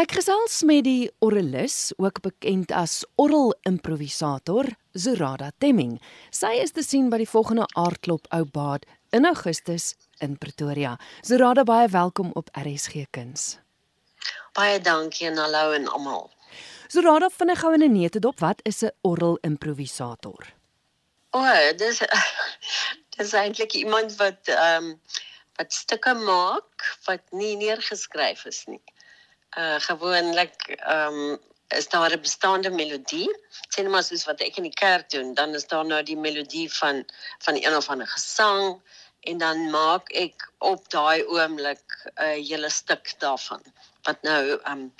[0.00, 5.98] Ek gesels met die orrelis, ook bekend as orrel improvisator, Zurada Temming.
[6.32, 9.90] Sy is te sien by die volgende aardklop ou baad in Augustus
[10.24, 10.94] in Pretoria.
[11.20, 13.58] Zurada, baie welkom op RSG Kuns.
[14.56, 16.24] Baie dankie en hallo aan almal.
[16.88, 20.54] Zurada, vinnig gou in 'n neutedop, wat is 'n orrel improvisator?
[21.36, 22.00] O, oh, dis
[23.18, 25.00] dis eintlik iemand wat ehm um,
[25.60, 28.80] wat stukke maak wat nie neergeskryf is nie.
[29.58, 33.30] Uh gewoonlik ehm um, is daar 'n bestaande melodie.
[33.68, 36.72] Sien maar soos wat ek in die kerk doen, dan is daar nou die melodie
[36.74, 37.04] van
[37.38, 38.80] van een of ander gesang
[39.20, 43.62] en dan maak ek op daai oomblik 'n uh, hele stuk daarvan.
[44.02, 44.92] Wat nou ehm um,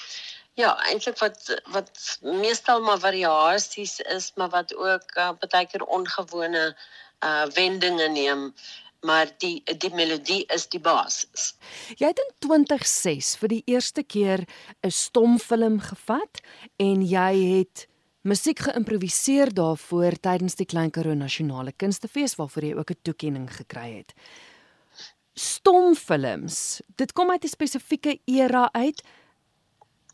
[0.55, 6.77] Ja, eintlik wat wat meestal maar variasies is, maar wat ook uh, baie keer ongewone
[7.25, 8.55] uh wendinge neem,
[9.03, 11.53] maar die die melodie is die basis.
[11.99, 14.47] Jy het in 2006 vir die eerste keer
[14.83, 16.41] 'n stomfilm gevat
[16.79, 17.89] en jy het
[18.23, 23.97] musiek geïmproviseer daarvoor tydens die Klein Karoo Nasionale Kunstefees waarvoor jy ook 'n toekenning gekry
[23.97, 24.15] het.
[25.35, 29.03] Stomfilms, dit kom uit 'n spesifieke era uit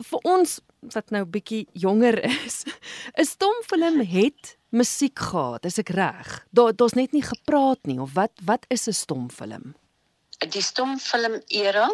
[0.07, 0.61] vir ons
[0.95, 2.63] wat nou bietjie jonger is,
[3.19, 6.47] 'n stomfilm het musiek gehad, is ek reg?
[6.51, 9.75] Daar daar's net nie gepraat nie of wat wat is 'n stomfilm?
[10.39, 11.91] Die stomfilm era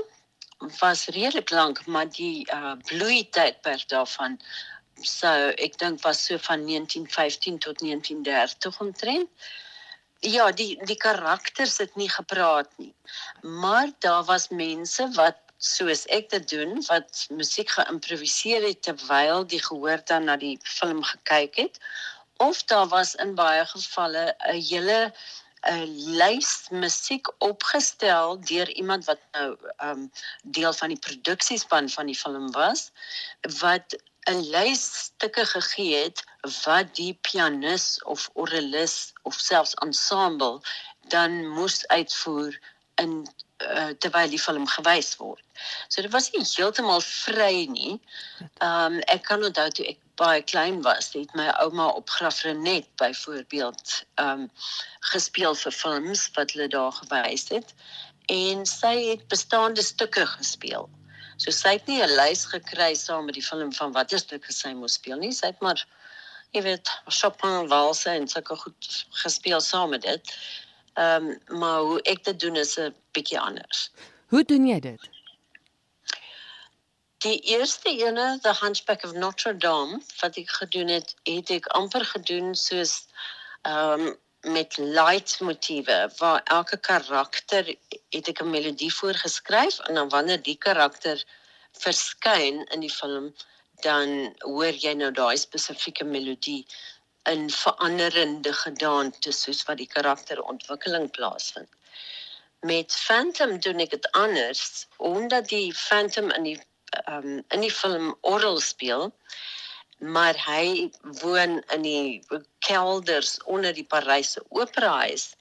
[0.81, 4.39] was redelik lank, maar die uh bloei tydperk daarvan
[5.03, 9.29] so ek dink was so van 1915 tot 1930 omtrent.
[10.21, 12.95] Ja, die die karakters het nie gepraat nie.
[13.43, 19.63] Maar daar was mense wat soos ek dit doen wat musiek geïmproviseer het terwyl die
[19.63, 21.81] gehoor dan na die film gekyk het.
[22.37, 24.99] Of daar was in baie gevalle 'n hele
[25.65, 25.89] 'n
[26.21, 30.11] lys musiek opgestel deur iemand wat nou um
[30.43, 32.91] deel van die produksiespan van die film was
[33.61, 33.97] wat
[34.33, 36.25] 'n lys stukke gegee het
[36.65, 40.61] wat die pianis of orgelis of selfs ensemble
[41.17, 42.61] dan moes uitvoer
[43.03, 43.27] in
[43.65, 45.43] uh, terwyl die film gewys word.
[45.89, 47.99] So dit was nie heeltemal vry nie.
[48.61, 52.89] Ehm um, ek kan onthou toe ek baie klein was, het my ouma op Grafrenet
[53.03, 54.51] byvoorbeeld ehm um,
[55.13, 57.75] gespeel vir films wat hulle daar gewys het
[58.33, 60.89] en sy het bestaande stukke gespeel.
[61.37, 64.73] So sy het nie 'n lys gekry saam met die film van watter stukke sy
[64.73, 65.33] moes speel nie.
[65.33, 65.85] Sy het maar
[66.53, 70.35] jy weet Chopin walse en sulke goed gespeel saam met dit.
[70.95, 73.91] Ehm um, maar hoe ek dit doen is 'n bietjie anders.
[74.29, 75.09] Hoe doen jy dit?
[77.19, 82.05] Die eerste ene, The Hunchback of Notre Dame, wat ek gedoen het, het ek amper
[82.05, 83.07] gedoen soos
[83.63, 87.75] ehm um, met light motiewe waar elke karakter
[88.09, 91.25] het ek 'n melodie voorgeskryf en dan wanneer die karakter
[91.73, 93.35] verskyn in die film
[93.81, 96.67] dan hoor jy nou daai spesifieke melodie
[97.31, 101.69] in veranderende gedaante soos wat die karakterontwikkeling plaasvind.
[102.61, 106.59] Met Phantom doen ek dit anders omdat die Phantom in die
[107.09, 109.13] um, in die film oral speel
[109.99, 110.91] maar hy
[111.23, 112.27] woon in die
[112.59, 115.33] kelders onder die Paryse operahuis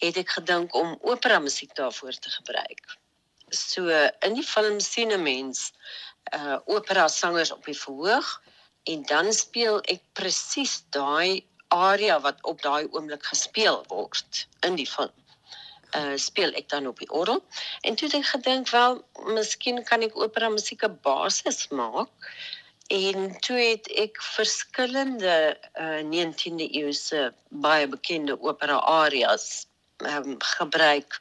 [0.00, 2.96] het ek gedink om opera musiek daarvoor te gebruik.
[3.50, 3.88] So
[4.26, 5.72] in die film sien 'n mens
[6.32, 8.40] uh opera sangers op die verhoog
[8.84, 14.88] en dan speel ek presies daai aria wat op daai oomblik gespeel word in die
[14.88, 15.14] film.
[15.94, 17.40] Uh speel ek dan op die orgel
[17.86, 18.98] en toe het ek gedink wel
[19.36, 22.30] miskien kan ek opera musiek 'n basis maak
[22.94, 25.36] en toe het ek verskillende
[25.84, 29.66] uh 19de eeuse baie bekende opera arias
[29.98, 31.20] um, gebruik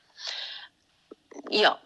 [1.49, 1.79] ja,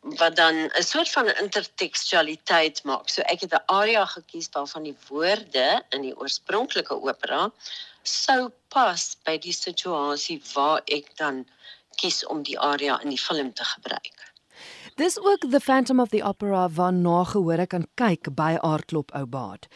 [0.00, 3.08] wat dan 'n soort van intertekstualiteit maak.
[3.08, 7.52] So ek het 'n aria gekies waarvan die woorde in die oorspronklike opera
[8.02, 11.46] sou pas by die situasie waar ek dan
[11.96, 14.32] kies om die aria in die film te gebruik.
[14.94, 19.66] Dis ook The Phantom of the Opera waarna gehoor kan kyk by Aardklop Ou Baad.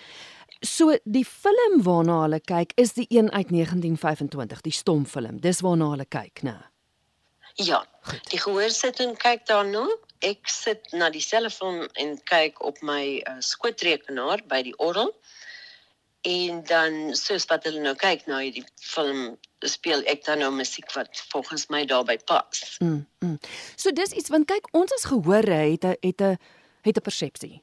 [0.61, 5.40] So die film waarna hulle kyk is die een uit 1925, die stomfilm.
[5.40, 6.56] Dis waarna hulle kyk, né?
[7.56, 8.31] Ja, Goed.
[8.31, 9.87] die gehoor sit en kyk daarna.
[10.25, 15.14] Ek sit na die selfoon en kyk op my uh, skootrekenaar by die orgel.
[16.26, 20.91] En dan soos wat hulle nou kyk na die film, speel ek dan nou musiek
[20.93, 22.76] wat volgens my daarbey pas.
[22.85, 23.38] Mm, mm.
[23.76, 26.37] So dis iets want kyk ons as gehoor het 'n het 'n
[26.82, 27.62] het 'n persepsie.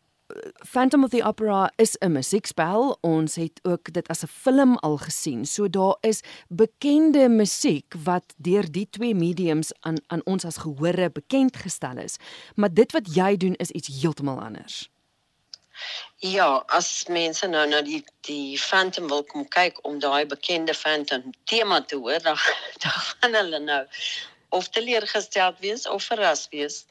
[0.65, 2.97] Phantom of the Opera is 'n musiekspel.
[3.01, 5.45] Ons het ook dit as 'n film al gesien.
[5.45, 11.09] So daar is bekende musiek wat deur die twee mediums aan aan ons as gehore
[11.09, 12.17] bekend gestel is.
[12.55, 14.89] Maar dit wat jy doen is iets heeltemal anders.
[16.17, 21.33] Ja, as mense nou na die die Phantom wil kom kyk om daai bekende Phantom
[21.43, 22.37] tema te hoor, dan
[22.83, 23.85] dan gaan hulle nou
[24.49, 26.85] of teleurgesteld wees of verras wees.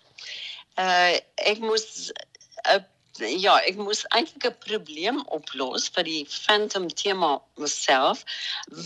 [0.75, 2.83] Uh ek moes 'n uh,
[3.19, 8.25] ja, ek moes eintlik 'n probleem oplos vir die Phantom tema myself,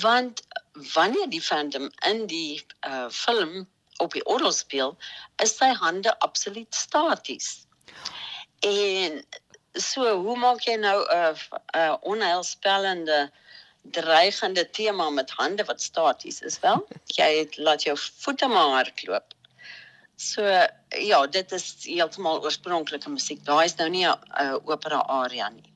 [0.02, 0.42] want
[0.94, 3.66] wanneer die Phantom in die uh film
[3.98, 4.96] op die orgel speel,
[5.42, 7.66] is sy hande absoluut staties.
[8.60, 9.24] En
[9.72, 11.36] so, hoe maak jy nou 'n
[11.74, 13.30] 'n onheilspellende
[13.90, 16.86] dreigende tema met hande wat staties is wel?
[17.06, 19.34] Jy laat jou voete maar hardloop.
[20.16, 20.42] So
[21.04, 23.42] ja, dit is heeltemal oorspronklike musiek.
[23.44, 25.75] Daai is nou nie 'n opera aria nie.